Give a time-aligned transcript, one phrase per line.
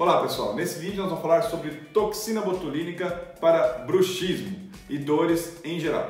[0.00, 5.78] Olá pessoal, nesse vídeo nós vamos falar sobre toxina botulínica para bruxismo e dores em
[5.78, 6.08] geral.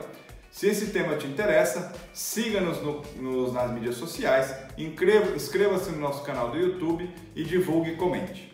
[0.48, 6.56] Se esse tema te interessa, siga-nos no, nas mídias sociais, inscreva-se no nosso canal do
[6.56, 8.52] YouTube e divulgue e comente.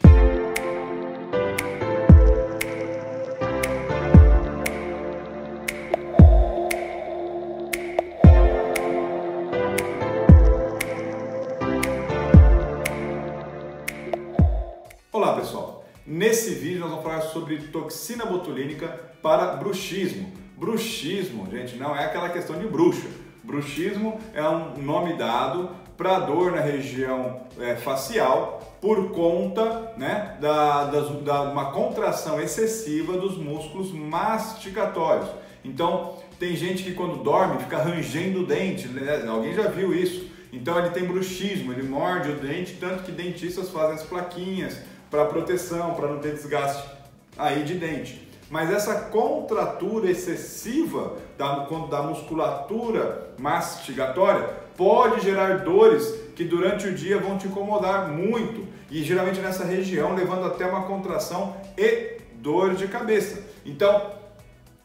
[15.36, 18.88] Pessoal, nesse vídeo nós vamos falar sobre toxina botulínica
[19.22, 20.32] para bruxismo.
[20.56, 23.08] Bruxismo, gente, não é aquela questão de bruxa.
[23.44, 30.84] Bruxismo é um nome dado para dor na região é, facial por conta né, da,
[30.84, 35.28] da, da uma contração excessiva dos músculos mastigatórios.
[35.64, 39.24] Então, tem gente que quando dorme fica rangendo o dente, né?
[39.28, 40.30] alguém já viu isso.
[40.52, 44.78] Então ele tem bruxismo, ele morde o dente, tanto que dentistas fazem as plaquinhas
[45.10, 46.88] para proteção, para não ter desgaste
[47.36, 48.26] aí de dente.
[48.48, 57.18] Mas essa contratura excessiva da, da musculatura mastigatória pode gerar dores que durante o dia
[57.18, 62.86] vão te incomodar muito e geralmente nessa região, levando até uma contração e dor de
[62.86, 63.42] cabeça.
[63.64, 64.12] Então,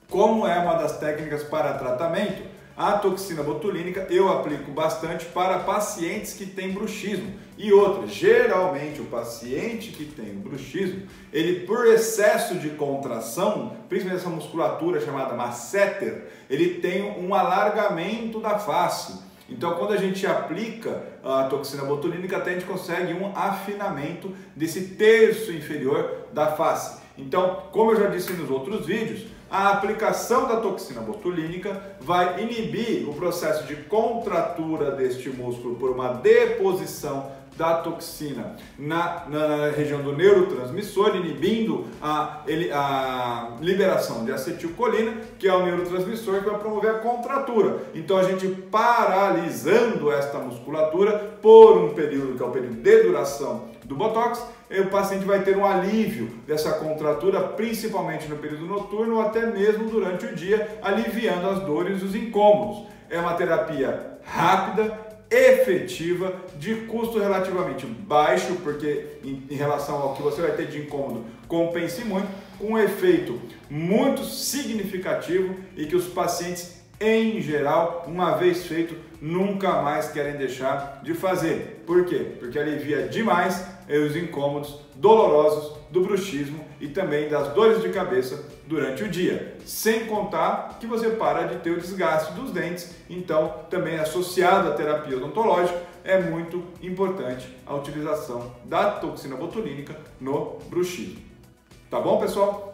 [0.09, 2.41] como é uma das técnicas para tratamento,
[2.81, 7.31] a toxina botulínica eu aplico bastante para pacientes que têm bruxismo.
[7.55, 14.31] E outra, geralmente o paciente que tem bruxismo, ele por excesso de contração, principalmente essa
[14.31, 19.13] musculatura chamada masseter, ele tem um alargamento da face.
[19.47, 24.95] Então, quando a gente aplica a toxina botulínica, até a gente consegue um afinamento desse
[24.95, 26.99] terço inferior da face.
[27.15, 33.07] Então, como eu já disse nos outros vídeos, a aplicação da toxina botulínica vai inibir
[33.09, 40.15] o processo de contratura deste músculo por uma deposição da toxina na, na região do
[40.15, 42.43] neurotransmissor, inibindo a,
[42.73, 47.79] a liberação de acetilcolina, que é o neurotransmissor que vai promover a contratura.
[47.93, 53.69] Então a gente paralisando esta musculatura por um período que é o período de duração
[53.91, 59.21] do Botox, o paciente vai ter um alívio dessa contratura, principalmente no período noturno ou
[59.21, 62.87] até mesmo durante o dia, aliviando as dores e os incômodos.
[63.09, 64.97] É uma terapia rápida,
[65.29, 71.25] efetiva, de custo relativamente baixo, porque em, relação ao que você vai ter de incômodo,
[71.49, 78.65] compense muito, com um efeito muito significativo e que os pacientes em geral, uma vez
[78.65, 81.83] feito, nunca mais querem deixar de fazer.
[81.85, 82.35] Por quê?
[82.39, 89.03] Porque alivia demais os incômodos dolorosos do bruxismo e também das dores de cabeça durante
[89.03, 89.57] o dia.
[89.65, 94.73] Sem contar que você para de ter o desgaste dos dentes, então também associado à
[94.73, 101.19] terapia odontológica é muito importante a utilização da toxina botulínica no bruxismo.
[101.89, 102.70] Tá bom, pessoal?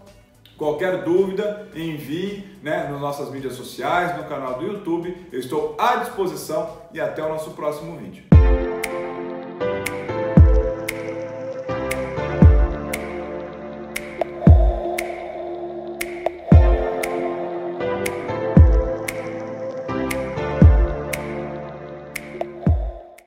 [0.58, 5.16] Qualquer dúvida, envie né, nas nossas mídias sociais, no canal do YouTube.
[5.32, 8.27] Eu estou à disposição e até o nosso próximo vídeo.